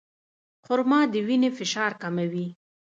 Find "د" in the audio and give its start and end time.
1.11-1.15